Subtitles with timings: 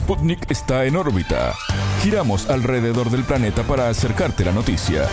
[0.00, 1.54] Sputnik está en órbita.
[2.02, 5.06] Giramos alrededor del planeta para acercarte la noticia.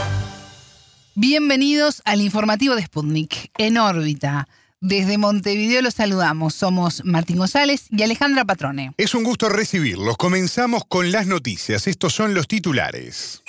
[1.14, 4.48] Bienvenidos al informativo de Sputnik, en órbita.
[4.80, 6.54] Desde Montevideo los saludamos.
[6.54, 8.94] Somos Martín González y Alejandra Patrone.
[8.98, 10.16] Es un gusto recibirlos.
[10.16, 11.86] Comenzamos con las noticias.
[11.86, 13.44] Estos son los titulares.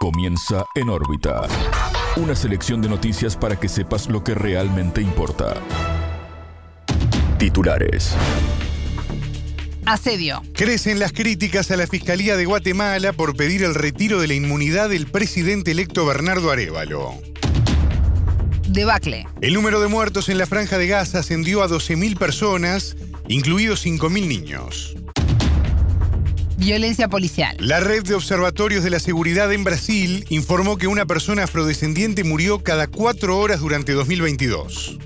[0.00, 1.42] Comienza en órbita.
[2.16, 5.54] Una selección de noticias para que sepas lo que realmente importa.
[7.38, 8.16] Titulares.
[9.86, 10.42] Asedio.
[10.54, 14.88] Crecen las críticas a la Fiscalía de Guatemala por pedir el retiro de la inmunidad
[14.88, 17.20] del presidente electo Bernardo Arevalo.
[18.68, 19.26] Debacle.
[19.40, 24.26] El número de muertos en la franja de Gaza ascendió a 12.000 personas, incluidos 5.000
[24.28, 24.96] niños.
[26.56, 27.56] Violencia policial.
[27.58, 32.62] La red de observatorios de la seguridad en Brasil informó que una persona afrodescendiente murió
[32.62, 34.98] cada cuatro horas durante 2022.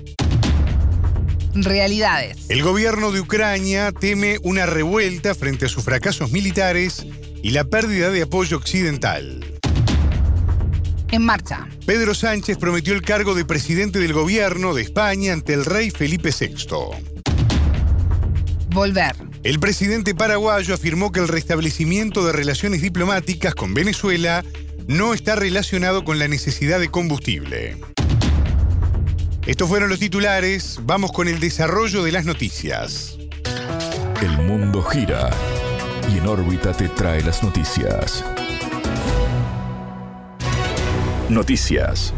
[1.55, 2.49] Realidades.
[2.49, 7.05] El gobierno de Ucrania teme una revuelta frente a sus fracasos militares
[7.41, 9.45] y la pérdida de apoyo occidental.
[11.11, 11.67] En marcha.
[11.85, 16.31] Pedro Sánchez prometió el cargo de presidente del gobierno de España ante el rey Felipe
[16.37, 16.55] VI.
[18.69, 19.15] Volver.
[19.43, 24.43] El presidente paraguayo afirmó que el restablecimiento de relaciones diplomáticas con Venezuela
[24.87, 27.77] no está relacionado con la necesidad de combustible.
[29.45, 33.15] Estos fueron los titulares, vamos con el desarrollo de las noticias.
[34.19, 35.29] El mundo gira
[36.11, 38.25] y en órbita te trae las noticias.
[41.29, 42.11] Noticias.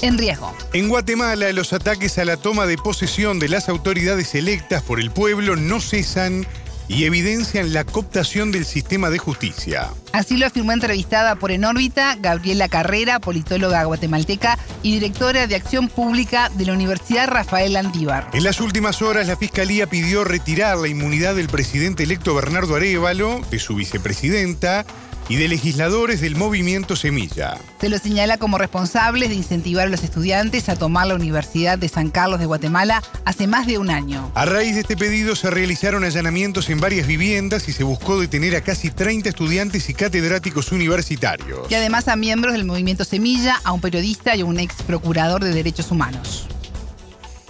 [0.00, 0.52] En riesgo.
[0.72, 5.12] En Guatemala, los ataques a la toma de posesión de las autoridades electas por el
[5.12, 6.44] pueblo no cesan
[6.88, 9.90] y evidencian la cooptación del sistema de justicia.
[10.12, 15.88] Así lo afirmó entrevistada por En órbita Gabriela Carrera, politóloga guatemalteca y directora de Acción
[15.88, 18.28] Pública de la Universidad Rafael Andívar.
[18.32, 23.40] En las últimas horas, la Fiscalía pidió retirar la inmunidad del presidente electo Bernardo Arevalo,
[23.50, 24.84] de su vicepresidenta,
[25.28, 27.56] y de legisladores del movimiento Semilla.
[27.80, 31.88] Se lo señala como responsables de incentivar a los estudiantes a tomar la Universidad de
[31.88, 34.30] San Carlos de Guatemala hace más de un año.
[34.34, 38.56] A raíz de este pedido se realizaron allanamientos en varias viviendas y se buscó detener
[38.56, 41.70] a casi 30 estudiantes y catedráticos universitarios.
[41.70, 45.42] Y además a miembros del movimiento Semilla, a un periodista y a un ex procurador
[45.42, 46.48] de derechos humanos.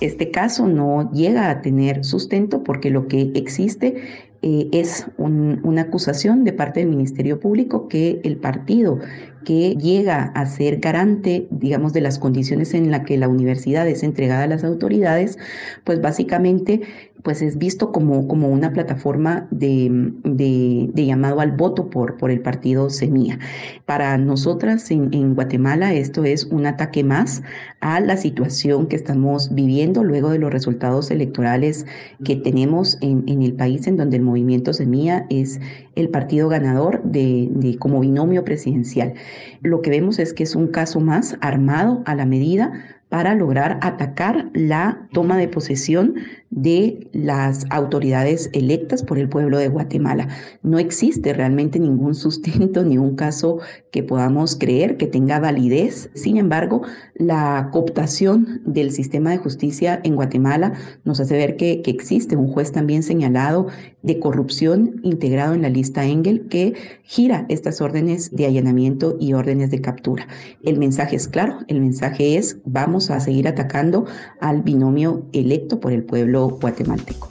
[0.01, 6.45] Este caso no llega a tener sustento porque lo que existe eh, es una acusación
[6.45, 8.99] de parte del Ministerio Público que el partido
[9.47, 14.03] que llega a ser garante, digamos, de las condiciones en las que la universidad es
[14.03, 15.39] entregada a las autoridades,
[15.85, 16.83] pues básicamente
[17.25, 22.41] pues es visto como, como una plataforma de, de, llamado al voto por, por el
[22.41, 23.39] partido Semilla.
[23.87, 27.43] Para nosotras en, Guatemala esto es un ataque más
[27.81, 31.87] a la situación que estamos viviendo luego de los resultados electorales
[32.25, 35.61] que tenemos en, en el país, en donde el movimiento Semilla es
[35.97, 39.15] el partido ganador de, de como binomio presidencial.
[39.63, 42.73] Lo que vemos es que es un caso más armado a la medida
[43.15, 46.17] para lograr atacar la toma de posesión
[46.55, 50.29] de las autoridades electas por el pueblo de Guatemala.
[50.63, 53.59] No existe realmente ningún sustento ni un caso
[53.91, 56.11] que podamos creer que tenga validez.
[56.15, 56.83] Sin embargo,
[57.15, 62.49] la cooptación del sistema de justicia en Guatemala nos hace ver que, que existe un
[62.49, 63.67] juez también señalado
[64.03, 69.71] de corrupción integrado en la lista Engel que gira estas órdenes de allanamiento y órdenes
[69.71, 70.29] de captura.
[70.63, 74.05] El mensaje es claro, el mensaje es vamos a seguir atacando
[74.41, 77.31] al binomio electo por el pueblo guatemalteco.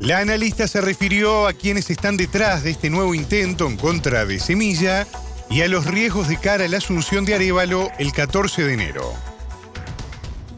[0.00, 4.40] La analista se refirió a quienes están detrás de este nuevo intento en contra de
[4.40, 5.06] Semilla
[5.48, 9.12] y a los riesgos de cara a la asunción de Arevalo el 14 de enero.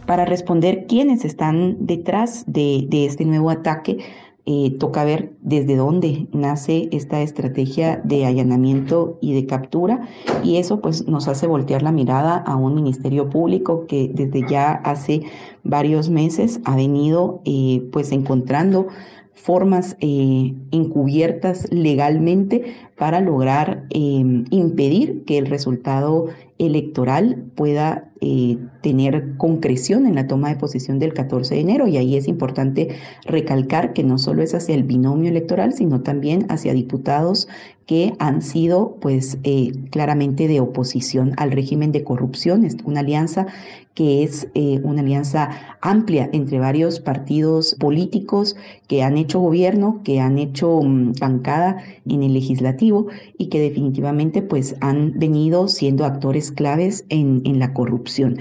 [0.07, 3.99] Para responder quiénes están detrás de, de este nuevo ataque,
[4.47, 10.07] eh, toca ver desde dónde nace esta estrategia de allanamiento y de captura
[10.43, 14.73] y eso pues nos hace voltear la mirada a un ministerio público que desde ya
[14.73, 15.23] hace
[15.63, 18.89] varios meses ha venido eh, pues encontrando
[19.33, 30.07] formas eh, encubiertas legalmente para lograr impedir que el resultado electoral pueda eh, tener concreción
[30.07, 31.89] en la toma de posición del 14 de enero.
[31.89, 32.97] Y ahí es importante
[33.27, 37.49] recalcar que no solo es hacia el binomio electoral, sino también hacia diputados
[37.87, 43.47] que han sido pues eh, claramente de oposición al régimen de corrupción, es una alianza
[43.95, 45.51] que es eh, una alianza
[45.81, 48.57] amplia entre varios partidos políticos
[48.89, 51.77] que han hecho gobierno, que han hecho mm, bancada
[52.09, 52.84] en el legislativo
[53.39, 58.37] y que definitivamente pues han venido siendo actores claves en, en, la corrupción.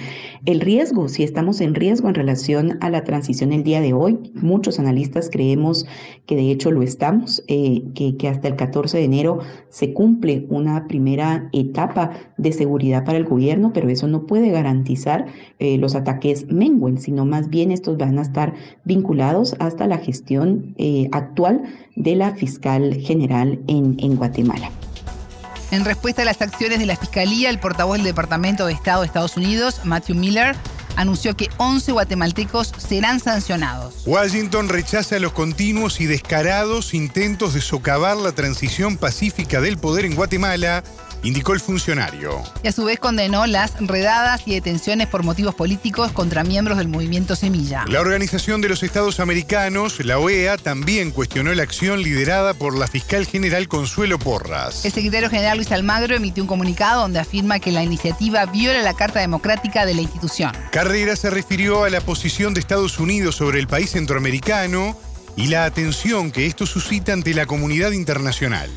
[0.45, 4.19] El riesgo, si estamos en riesgo en relación a la transición el día de hoy,
[4.33, 5.85] muchos analistas creemos
[6.25, 10.45] que de hecho lo estamos, eh, que, que hasta el 14 de enero se cumple
[10.49, 15.25] una primera etapa de seguridad para el gobierno, pero eso no puede garantizar
[15.59, 18.53] eh, los ataques menguen, sino más bien estos van a estar
[18.83, 21.63] vinculados hasta la gestión eh, actual
[21.95, 24.32] de la fiscal general en, en Guatemala.
[25.71, 29.07] En respuesta a las acciones de la Fiscalía, el portavoz del Departamento de Estado de
[29.07, 30.55] Estados Unidos, Matthew Miller,
[30.95, 34.03] anunció que 11 guatemaltecos serán sancionados.
[34.05, 40.15] Washington rechaza los continuos y descarados intentos de socavar la transición pacífica del poder en
[40.15, 40.83] Guatemala
[41.23, 42.43] indicó el funcionario.
[42.63, 46.87] Y a su vez condenó las redadas y detenciones por motivos políticos contra miembros del
[46.87, 47.85] movimiento Semilla.
[47.87, 52.87] La Organización de los Estados Americanos, la OEA, también cuestionó la acción liderada por la
[52.87, 54.85] fiscal general Consuelo Porras.
[54.85, 58.93] El secretario general Luis Almagro emitió un comunicado donde afirma que la iniciativa viola la
[58.93, 60.51] Carta Democrática de la institución.
[60.71, 64.97] Carrera se refirió a la posición de Estados Unidos sobre el país centroamericano
[65.35, 68.69] y la atención que esto suscita ante la comunidad internacional.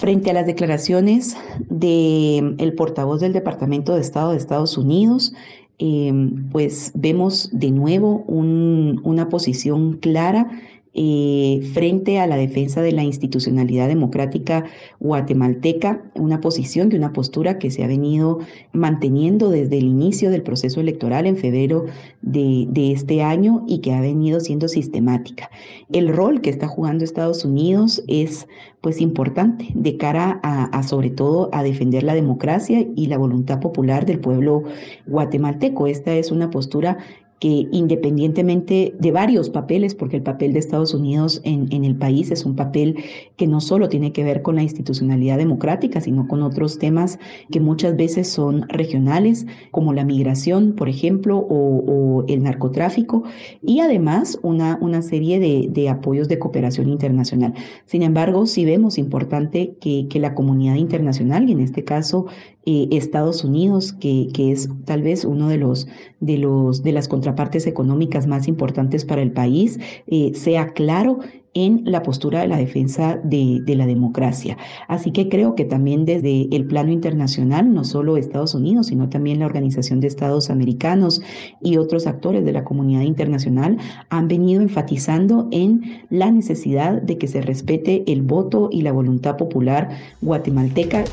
[0.00, 1.36] Frente a las declaraciones
[1.68, 5.34] del el portavoz del Departamento de Estado de Estados Unidos,
[5.78, 6.10] eh,
[6.50, 10.50] pues vemos de nuevo un, una posición clara
[10.92, 14.64] eh, frente a la defensa de la institucionalidad democrática
[14.98, 18.40] guatemalteca, una posición y una postura que se ha venido
[18.72, 21.86] manteniendo desde el inicio del proceso electoral en febrero
[22.22, 25.50] de, este año y que ha venido siendo sistemática.
[25.92, 28.48] El rol que está jugando Estados Unidos es
[28.80, 33.60] pues importante de cara a, a, sobre todo a defender la democracia y la voluntad
[33.60, 34.64] popular del pueblo
[35.06, 35.86] guatemalteco.
[35.86, 36.98] Esta es una postura
[37.40, 42.30] que independientemente de varios papeles, porque el papel de Estados Unidos en, en, el país
[42.30, 43.02] es un papel
[43.36, 47.18] que no solo tiene que ver con la institucionalidad democrática, sino con otros temas
[47.50, 53.24] que muchas veces son regionales, como la migración, por ejemplo, o, el narcotráfico,
[53.62, 57.54] y además una, una serie de, de, apoyos de cooperación internacional.
[57.86, 62.26] Sin embargo, sí vemos importante que, que la comunidad internacional, y en este caso
[62.66, 65.88] eh, Estados Unidos, que, que, es tal vez uno de los
[66.20, 71.20] de los de las contrapartes económicas más importantes para el país, eh, sea claro
[71.54, 74.56] en la postura de la defensa de, de, la democracia.
[74.88, 79.40] Así que creo que también desde el plano internacional, no solo Estados Unidos, sino también
[79.40, 81.22] la Organización de Estados Americanos
[81.60, 83.78] y otros actores de la comunidad internacional
[84.10, 89.36] han venido enfatizando en la necesidad de que se respete el voto y la voluntad
[89.36, 89.88] popular
[90.20, 91.04] guatemalteca.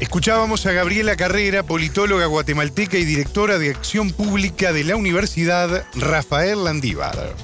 [0.00, 6.64] Escuchábamos a Gabriela Carrera, politóloga guatemalteca y directora de Acción Pública de la Universidad Rafael
[6.64, 7.34] Landívar.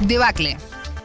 [0.00, 0.56] Debacle.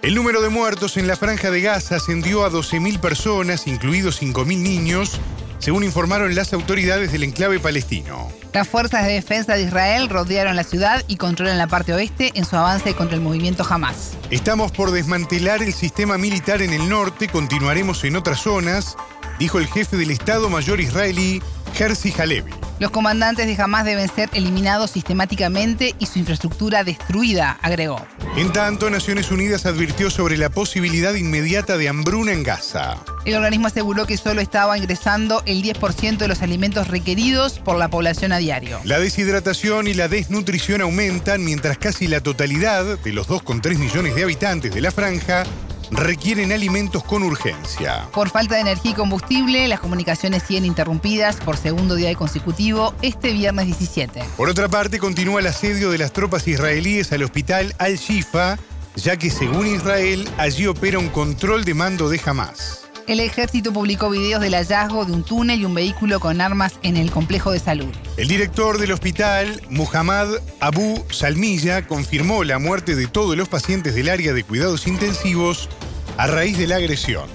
[0.02, 4.58] El número de muertos en la franja de Gaza ascendió a 12.000 personas, incluidos 5.000
[4.60, 5.20] niños,
[5.60, 8.30] según informaron las autoridades del enclave palestino.
[8.54, 12.46] Las fuerzas de defensa de Israel rodearon la ciudad y controlan la parte oeste en
[12.46, 14.14] su avance contra el movimiento Hamas.
[14.30, 18.96] Estamos por desmantelar el sistema militar en el norte, continuaremos en otras zonas,
[19.40, 21.42] dijo el jefe del Estado Mayor israelí,
[21.78, 22.52] Herzi Halevi.
[22.80, 28.06] Los comandantes de Hamas deben ser eliminados sistemáticamente y su infraestructura destruida, agregó.
[28.36, 32.98] En tanto, Naciones Unidas advirtió sobre la posibilidad inmediata de hambruna en Gaza.
[33.26, 37.90] El organismo aseguró que solo estaba ingresando el 10% de los alimentos requeridos por la
[37.90, 38.80] población a diario.
[38.84, 44.24] La deshidratación y la desnutrición aumentan mientras casi la totalidad de los 2,3 millones de
[44.24, 45.44] habitantes de la franja
[45.96, 48.08] requieren alimentos con urgencia.
[48.12, 53.32] Por falta de energía y combustible, las comunicaciones siguen interrumpidas por segundo día consecutivo este
[53.34, 54.24] viernes 17.
[54.38, 58.58] Por otra parte, continúa el asedio de las tropas israelíes al hospital Al-Shifa,
[58.96, 62.84] ya que según Israel, allí opera un control de mando de Hamas.
[63.06, 66.96] El ejército publicó videos del hallazgo de un túnel y un vehículo con armas en
[66.96, 67.90] el complejo de salud.
[68.16, 70.30] El director del hospital, Muhammad
[70.62, 75.68] Abu Salmilla, confirmó la muerte de todos los pacientes del área de cuidados intensivos
[76.18, 77.30] a raíz de la agresión.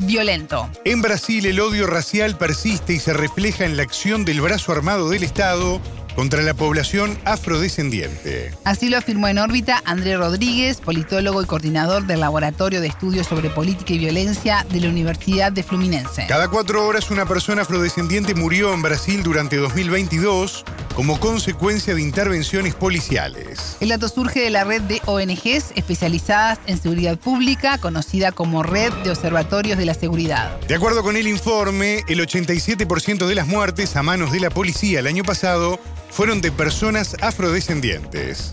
[0.00, 0.68] Violento.
[0.84, 5.08] En Brasil el odio racial persiste y se refleja en la acción del brazo armado
[5.08, 5.80] del Estado
[6.14, 8.52] contra la población afrodescendiente.
[8.64, 13.50] Así lo afirmó en órbita André Rodríguez, politólogo y coordinador del Laboratorio de Estudios sobre
[13.50, 16.26] Política y Violencia de la Universidad de Fluminense.
[16.28, 20.64] Cada cuatro horas una persona afrodescendiente murió en Brasil durante 2022
[20.94, 23.76] como consecuencia de intervenciones policiales.
[23.80, 28.92] El dato surge de la red de ONGs especializadas en seguridad pública, conocida como Red
[29.04, 30.60] de Observatorios de la Seguridad.
[30.68, 35.00] De acuerdo con el informe, el 87% de las muertes a manos de la policía
[35.00, 35.80] el año pasado
[36.12, 38.52] fueron de personas afrodescendientes.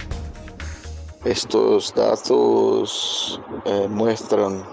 [1.26, 4.64] Estos datos eh, muestran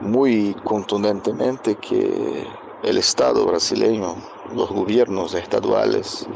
[0.00, 2.46] muy contundentemente que
[2.84, 4.16] el Estado brasileño,
[4.54, 6.26] los gobiernos estaduales,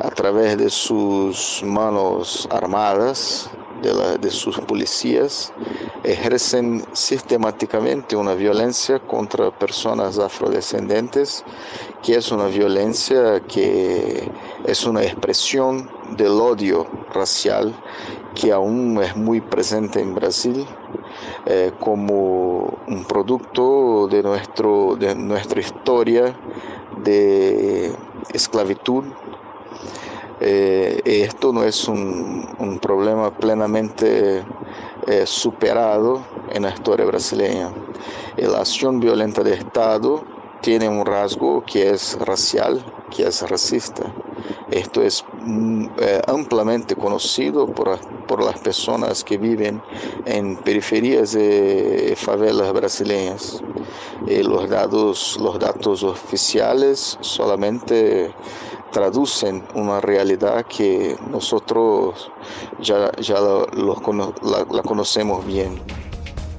[0.00, 3.48] a través de sus manos armadas,
[3.80, 5.52] de, sus policías,
[6.04, 11.44] ejercen sistemáticamente una violencia contra personas afrodescendentes,
[12.02, 14.30] que es una violencia que
[14.66, 17.74] es una expresión del odio racial
[18.34, 20.66] que aún es muy presente en Brasil
[21.46, 26.36] eh, como un producto de, nuestro, de nuestra historia
[27.02, 27.92] de
[28.32, 29.04] esclavitud.
[30.42, 34.42] Eh, esto no es un, problema plenamente
[35.06, 37.70] eh, superado en la historia brasileña.
[38.38, 40.24] La acción violenta del Estado
[40.62, 44.14] tiene un rasgo que es racial, que es racista.
[44.70, 49.82] Esto es mm, eh, ampliamente conocido por, por, las personas que viven
[50.24, 53.62] en periferias de favelas brasileñas.
[54.26, 58.32] Y los, datos, los datos oficiales solamente
[58.90, 62.30] traducen una realidad que nosotros
[62.80, 65.80] ya, ya la conocemos bien.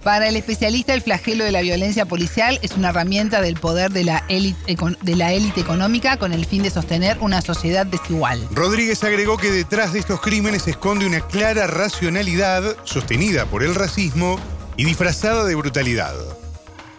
[0.03, 4.03] Para el especialista, el flagelo de la violencia policial es una herramienta del poder de
[4.03, 8.47] la élite de la élite económica con el fin de sostener una sociedad desigual.
[8.51, 13.75] Rodríguez agregó que detrás de estos crímenes se esconde una clara racionalidad sostenida por el
[13.75, 14.39] racismo
[14.75, 16.15] y disfrazada de brutalidad.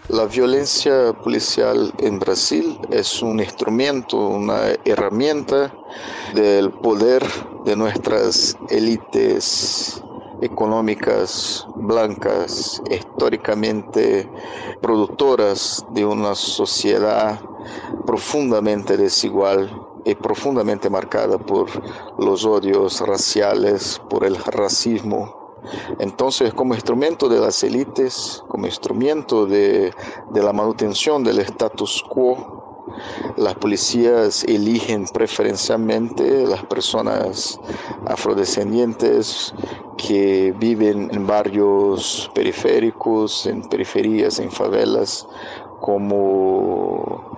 [0.09, 5.73] La violencia policial en Brasil es un instrumento, una herramienta
[6.35, 7.23] del poder
[7.63, 10.03] de nuestras élites
[10.41, 14.29] económicas blancas, históricamente
[14.81, 17.39] productoras de una sociedad
[18.05, 19.71] profundamente desigual
[20.03, 21.69] y profundamente marcada por
[22.19, 25.42] los odios raciales, por el racismo.
[25.99, 29.93] Entonces, como instrumento de las élites, como instrumento de,
[30.33, 32.85] la manutención del status quo,
[33.37, 37.59] las policías eligen preferencialmente las personas
[38.05, 39.53] afrodescendientes
[39.97, 45.27] que viven en barrios periféricos, en periferias, en favelas,
[45.79, 47.32] como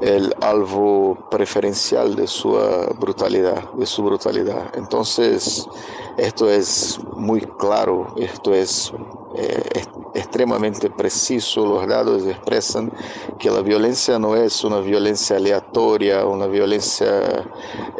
[0.00, 2.58] el alvo preferencial de su
[2.98, 4.72] brutalidad, de su brutalidad.
[4.74, 5.68] Entonces,
[6.16, 8.92] esto es muy claro, esto es
[9.36, 12.90] eh, extremadamente preciso, los datos expresan
[13.38, 17.46] que la violencia no es una violencia aleatoria, una violencia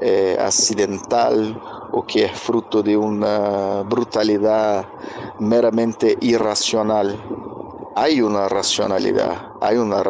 [0.01, 1.61] eh, accidental
[1.93, 4.87] o que es fruto de una brutalidad
[5.39, 7.17] meramente irracional.
[7.95, 10.03] Hay una racionalidad, hay una,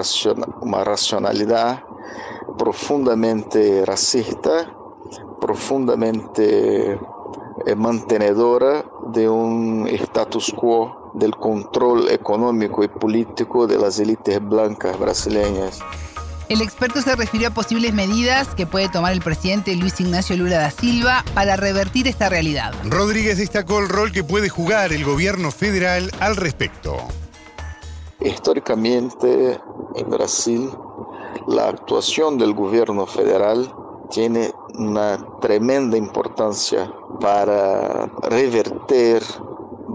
[0.61, 1.83] una racionalidad
[2.59, 4.73] profundamente racista,
[5.40, 6.99] profundamente
[7.66, 14.99] eh, mantenedora de un status quo del control económico y político de las élites blancas
[14.99, 15.80] brasileñas.
[16.49, 20.59] El experto se refirió a posibles medidas que puede tomar el presidente Luis Ignacio Lula
[20.59, 22.75] da Silva para revertir esta realidad.
[22.85, 26.97] Rodríguez destacó el rol que puede jugar el gobierno federal al respecto.
[28.21, 29.59] Históricamente
[29.95, 30.71] en Brasil
[31.47, 33.73] la actuación del gobierno federal
[34.11, 39.23] tiene una tremenda importancia para reverter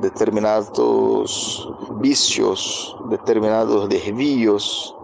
[0.01, 4.95] determinados vicios, determinados desvíos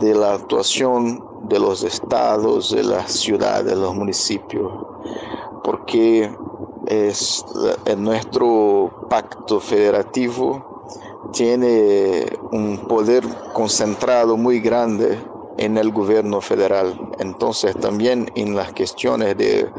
[0.00, 4.70] de la actuación de los estados, de las ciudades, de los municipios,
[5.62, 6.30] porque
[6.86, 7.44] es,
[7.84, 10.67] en nuestro pacto federativo
[11.32, 15.18] tiene un poder concentrado muy grande
[15.58, 16.98] en el gobierno federal.
[17.18, 19.70] Entonces también en las cuestiones de,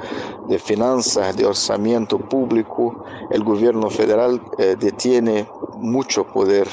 [0.47, 6.67] de finanzas, de orçamiento público, el gobierno federal eh, detiene mucho poder.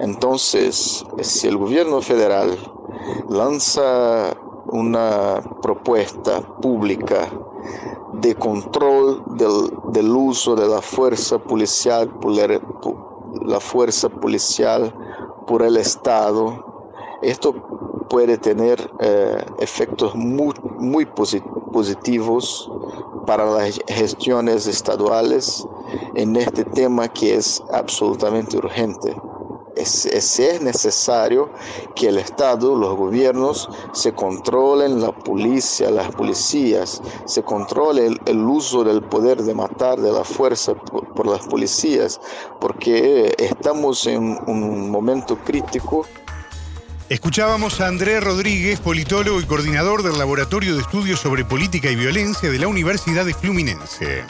[0.00, 2.58] Entonces, si el gobierno federal
[3.28, 7.28] lanza una propuesta pública
[8.14, 12.10] de control del, del uso de la fuerza policial,
[13.44, 14.94] la fuerza policial
[15.46, 16.88] por el Estado,
[17.22, 17.54] esto
[18.08, 22.70] puede tener eh, efectos muy, muy positivos
[23.26, 25.66] para las gestiones estaduales
[26.14, 29.16] en este tema que es absolutamente urgente.
[29.84, 31.50] Es, es, necesario
[31.94, 38.82] que el Estado, los gobiernos, se controlen la policía, las policías, se controle el, uso
[38.82, 42.18] del poder de matar, de la fuerza por, por las policías,
[42.62, 46.06] porque estamos en un momento crítico.
[47.10, 52.50] Escuchábamos a Andrés Rodríguez, politólogo y coordinador del Laboratorio de Estudios sobre Política y Violencia
[52.50, 54.24] de la Universidad de Fluminense.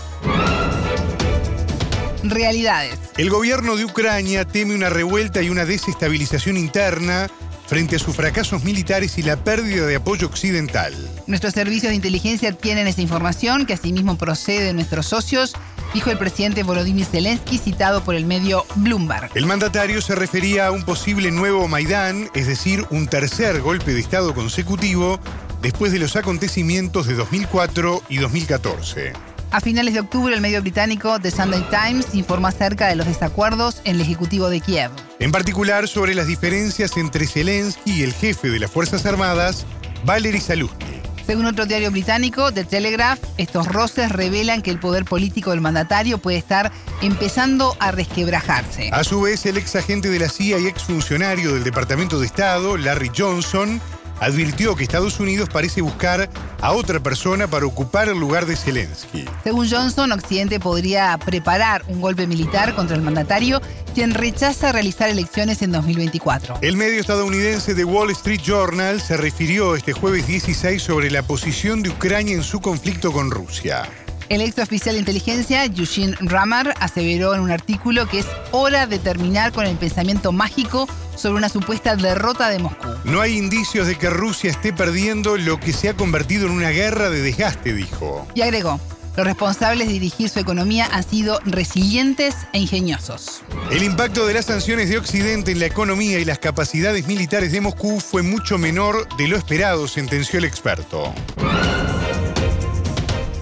[2.30, 2.98] Realidades.
[3.16, 7.28] El gobierno de Ucrania teme una revuelta y una desestabilización interna
[7.66, 10.94] frente a sus fracasos militares y la pérdida de apoyo occidental.
[11.26, 15.54] Nuestros servicios de inteligencia tienen esa información, que asimismo procede de nuestros socios,
[15.92, 19.30] dijo el presidente Volodymyr Zelensky, citado por el medio Bloomberg.
[19.34, 24.00] El mandatario se refería a un posible nuevo Maidán, es decir, un tercer golpe de
[24.00, 25.18] Estado consecutivo,
[25.62, 29.33] después de los acontecimientos de 2004 y 2014.
[29.54, 33.82] A finales de octubre, el medio británico The Sunday Times informó acerca de los desacuerdos
[33.84, 34.90] en el Ejecutivo de Kiev.
[35.20, 39.64] En particular sobre las diferencias entre Zelensky y el jefe de las Fuerzas Armadas,
[40.04, 41.00] Valery Saluzny.
[41.24, 46.18] Según otro diario británico, The Telegraph, estos roces revelan que el poder político del mandatario
[46.18, 48.90] puede estar empezando a resquebrajarse.
[48.92, 52.26] A su vez, el ex agente de la CIA y ex funcionario del Departamento de
[52.26, 53.80] Estado, Larry Johnson,
[54.20, 56.28] advirtió que Estados Unidos parece buscar
[56.60, 59.24] a otra persona para ocupar el lugar de Zelensky.
[59.42, 63.60] Según Johnson, Occidente podría preparar un golpe militar contra el mandatario,
[63.94, 66.58] quien rechaza realizar elecciones en 2024.
[66.62, 71.82] El medio estadounidense The Wall Street Journal se refirió este jueves 16 sobre la posición
[71.82, 73.88] de Ucrania en su conflicto con Rusia.
[74.30, 78.98] El ex oficial de inteligencia, Eugene Ramar, aseveró en un artículo que es hora de
[78.98, 80.88] terminar con el pensamiento mágico
[81.24, 82.86] sobre una supuesta derrota de Moscú.
[83.04, 86.68] No hay indicios de que Rusia esté perdiendo lo que se ha convertido en una
[86.68, 88.28] guerra de desgaste, dijo.
[88.34, 88.78] Y agregó,
[89.16, 93.42] los responsables de dirigir su economía han sido resilientes e ingeniosos.
[93.70, 97.62] El impacto de las sanciones de Occidente en la economía y las capacidades militares de
[97.62, 101.14] Moscú fue mucho menor de lo esperado, sentenció el experto.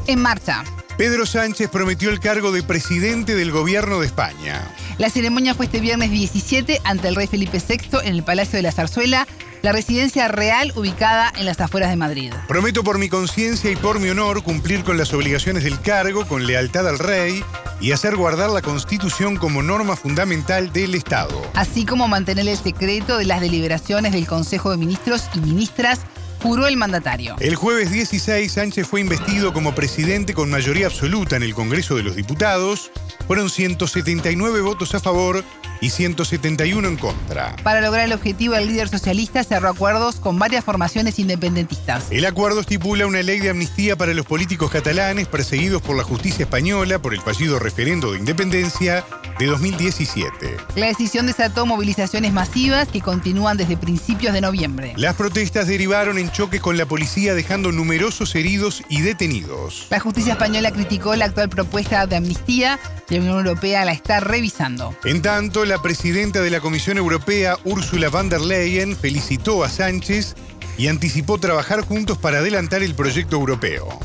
[0.07, 0.63] En marcha.
[0.97, 4.63] Pedro Sánchez prometió el cargo de presidente del gobierno de España.
[5.03, 8.63] La ceremonia fue este viernes 17 ante el rey Felipe VI en el Palacio de
[8.63, 9.27] la Zarzuela,
[9.63, 12.33] la residencia real ubicada en las afueras de Madrid.
[12.47, 16.47] Prometo por mi conciencia y por mi honor cumplir con las obligaciones del cargo con
[16.47, 17.43] lealtad al rey
[17.81, 21.51] y hacer guardar la Constitución como norma fundamental del Estado.
[21.55, 26.03] Así como mantener el secreto de las deliberaciones del Consejo de Ministros y Ministras
[26.43, 27.37] juró el mandatario.
[27.39, 32.03] El jueves 16, Sánchez fue investido como presidente con mayoría absoluta en el Congreso de
[32.03, 32.91] los Diputados.
[33.27, 35.45] Fueron 179 votos a favor
[35.83, 37.57] y 171 en contra.
[37.65, 42.05] Para lograr el objetivo, el líder socialista cerró acuerdos con varias formaciones independentistas.
[42.11, 46.45] El acuerdo estipula una ley de amnistía para los políticos catalanes perseguidos por la justicia
[46.45, 49.05] española por el fallido referendo de independencia
[49.41, 50.57] de 2017.
[50.77, 54.93] La decisión desató movilizaciones masivas que continúan desde principios de noviembre.
[54.97, 59.89] Las protestas derivaron en choques con la policía dejando numerosos heridos y detenidos.
[59.91, 64.21] La justicia española criticó la actual propuesta de amnistía y la Unión Europea la está
[64.21, 64.95] revisando.
[65.05, 70.35] En tanto, la presidenta de la Comisión Europea, Ursula von der Leyen, felicitó a Sánchez
[70.77, 73.99] y anticipó trabajar juntos para adelantar el proyecto europeo.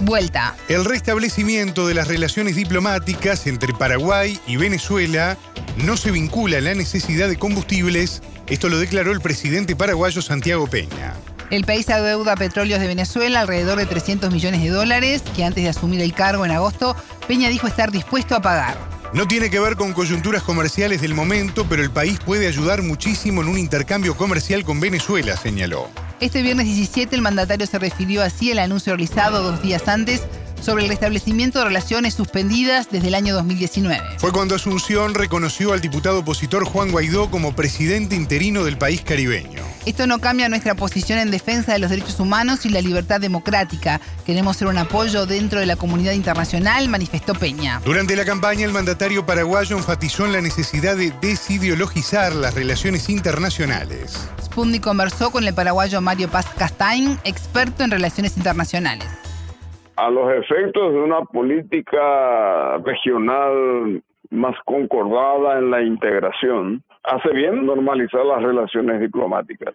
[0.00, 0.56] Vuelta.
[0.70, 5.36] El restablecimiento de las relaciones diplomáticas entre Paraguay y Venezuela
[5.84, 10.66] no se vincula a la necesidad de combustibles, esto lo declaró el presidente paraguayo Santiago
[10.66, 11.12] Peña.
[11.50, 15.62] El país adeuda a petróleos de Venezuela alrededor de 300 millones de dólares, que antes
[15.62, 16.96] de asumir el cargo en agosto,
[17.28, 19.01] Peña dijo estar dispuesto a pagar.
[19.14, 23.42] No tiene que ver con coyunturas comerciales del momento, pero el país puede ayudar muchísimo
[23.42, 25.90] en un intercambio comercial con Venezuela, señaló.
[26.20, 30.22] Este viernes 17 el mandatario se refirió así al anuncio realizado dos días antes
[30.62, 34.00] sobre el restablecimiento de relaciones suspendidas desde el año 2019.
[34.18, 39.60] Fue cuando Asunción reconoció al diputado opositor Juan Guaidó como presidente interino del país caribeño.
[39.84, 44.00] Esto no cambia nuestra posición en defensa de los derechos humanos y la libertad democrática.
[44.24, 47.80] Queremos ser un apoyo dentro de la comunidad internacional, manifestó Peña.
[47.84, 54.12] Durante la campaña, el mandatario paraguayo enfatizó en la necesidad de desideologizar las relaciones internacionales.
[54.44, 59.21] Spundi conversó con el paraguayo Mario Paz Castain, experto en relaciones internacionales
[60.02, 68.26] a los efectos de una política regional más concordada en la integración, hace bien normalizar
[68.26, 69.74] las relaciones diplomáticas.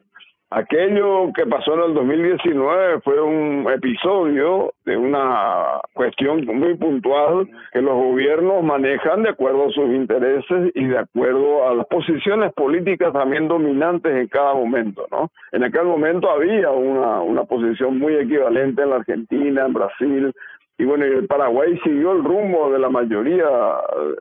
[0.49, 7.81] Aquello que pasó en el 2019 fue un episodio de una cuestión muy puntual que
[7.81, 13.11] los gobiernos manejan de acuerdo a sus intereses y de acuerdo a las posiciones políticas
[13.11, 15.31] también dominantes en cada momento, ¿no?
[15.51, 20.33] En aquel momento había una, una posición muy equivalente en la Argentina, en Brasil,
[20.77, 23.47] y bueno, el Paraguay siguió el rumbo de la mayoría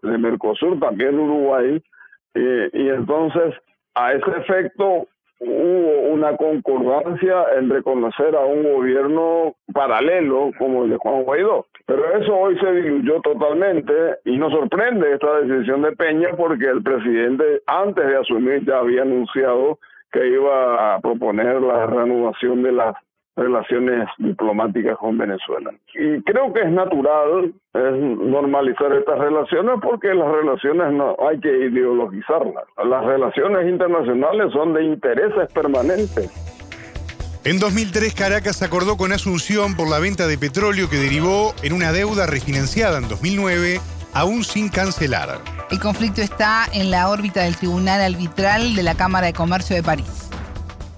[0.02, 1.80] de Mercosur, también Uruguay,
[2.34, 3.54] eh, y entonces
[3.94, 5.06] a ese efecto
[5.40, 11.66] hubo una concordancia en reconocer a un gobierno paralelo como el de Juan Guaidó.
[11.86, 13.92] Pero eso hoy se diluyó totalmente
[14.24, 19.02] y nos sorprende esta decisión de Peña porque el presidente antes de asumir ya había
[19.02, 19.78] anunciado
[20.10, 22.96] que iba a proponer la reanudación de las
[23.36, 25.70] relaciones diplomáticas con Venezuela.
[25.94, 31.48] Y creo que es natural es normalizar estas relaciones porque las relaciones no hay que
[31.48, 32.64] ideologizarlas.
[32.82, 36.30] Las relaciones internacionales son de intereses permanentes.
[37.44, 41.92] En 2003 Caracas acordó con Asunción por la venta de petróleo que derivó en una
[41.92, 43.78] deuda refinanciada en 2009
[44.14, 45.40] aún sin cancelar.
[45.70, 49.82] El conflicto está en la órbita del Tribunal Arbitral de la Cámara de Comercio de
[49.82, 50.25] París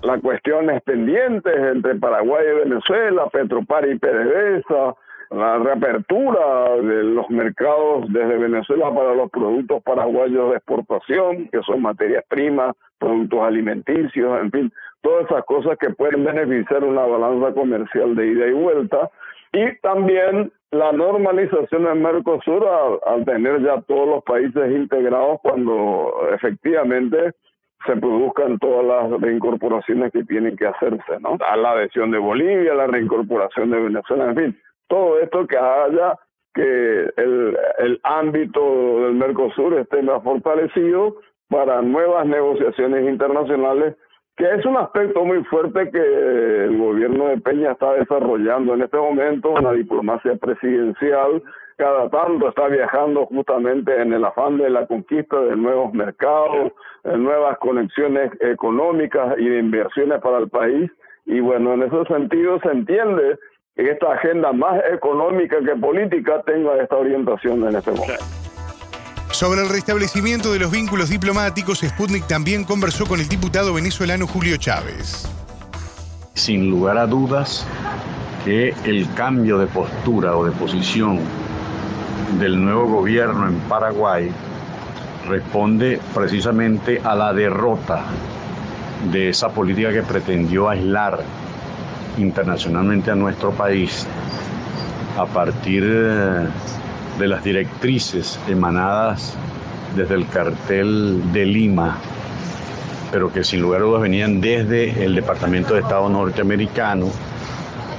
[0.03, 4.95] las cuestiones pendientes entre Paraguay y Venezuela, Petropar y PDVSA,
[5.31, 11.83] la reapertura de los mercados desde Venezuela para los productos paraguayos de exportación, que son
[11.83, 18.15] materias primas, productos alimenticios, en fin, todas esas cosas que pueden beneficiar una balanza comercial
[18.15, 19.11] de ida y vuelta.
[19.53, 22.67] Y también la normalización en Mercosur
[23.07, 27.33] al tener ya todos los países integrados cuando efectivamente
[27.87, 31.37] se produzcan todas las reincorporaciones que tienen que hacerse, ¿no?
[31.47, 36.15] A la adhesión de Bolivia, la reincorporación de Venezuela, en fin, todo esto que haya
[36.55, 41.17] que el, el ámbito del Mercosur esté más fortalecido
[41.49, 43.97] para nuevas negociaciones internacionales,
[44.37, 48.97] que es un aspecto muy fuerte que el gobierno de Peña está desarrollando en este
[48.97, 51.43] momento, una diplomacia presidencial
[51.79, 56.73] cada tanto está viajando justamente en el afán de la conquista de nuevos mercados,
[57.05, 60.91] de nuevas conexiones económicas y de inversiones para el país.
[61.25, 63.39] Y bueno, en ese sentido se entiende
[63.77, 68.25] que esta agenda más económica que política tenga esta orientación en este momento.
[69.31, 74.57] Sobre el restablecimiento de los vínculos diplomáticos, Sputnik también conversó con el diputado venezolano Julio
[74.57, 75.31] Chávez.
[76.35, 77.65] Sin lugar a dudas
[78.45, 81.21] que el cambio de postura o de posición
[82.37, 84.31] del nuevo gobierno en Paraguay
[85.29, 88.05] responde precisamente a la derrota
[89.11, 91.21] de esa política que pretendió aislar
[92.19, 94.07] internacionalmente a nuestro país
[95.17, 99.35] a partir de las directrices emanadas
[99.97, 101.97] desde el cartel de Lima,
[103.11, 107.11] pero que sin lugar a dudas venían desde el Departamento de Estado norteamericano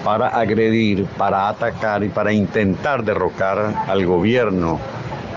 [0.04, 4.80] para agredir, para atacar y para intentar derrocar al gobierno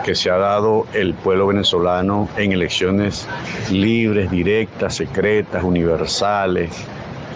[0.04, 3.28] que se ha dado el pueblo venezolano en elecciones
[3.70, 6.70] libres, directas, secretas, universales,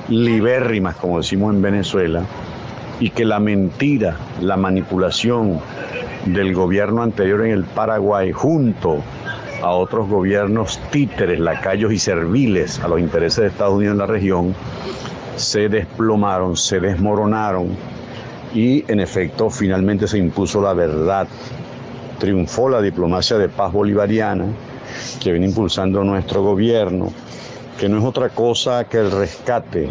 [0.09, 2.25] libérrimas, como decimos en Venezuela,
[2.99, 5.61] y que la mentira, la manipulación
[6.25, 9.03] del gobierno anterior en el Paraguay junto
[9.63, 14.07] a otros gobiernos títeres, lacayos y serviles a los intereses de Estados Unidos en la
[14.07, 14.55] región,
[15.37, 17.77] se desplomaron, se desmoronaron
[18.55, 21.29] y en efecto finalmente se impuso la verdad.
[22.19, 24.47] Triunfó la diplomacia de paz bolivariana
[25.23, 27.13] que viene impulsando nuestro gobierno,
[27.79, 29.91] que no es otra cosa que el rescate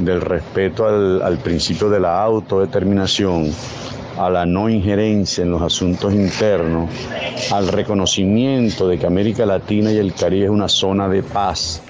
[0.00, 3.50] del respeto al, al principio de la autodeterminación,
[4.18, 6.88] a la no injerencia en los asuntos internos,
[7.52, 11.82] al reconocimiento de que América Latina y el Caribe es una zona de paz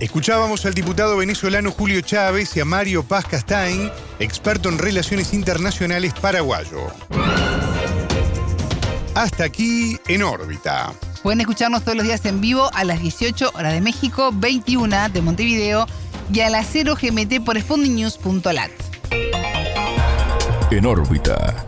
[0.00, 6.14] Escuchábamos al diputado venezolano Julio Chávez y a Mario Paz Castain, experto en relaciones internacionales
[6.20, 6.86] paraguayo.
[9.14, 10.92] Hasta aquí en órbita.
[11.24, 15.20] Pueden escucharnos todos los días en vivo a las 18 horas de México, 21 de
[15.20, 15.86] Montevideo
[16.32, 18.70] y a las 0 GMT por spondingnews.lat.
[20.70, 21.66] En órbita.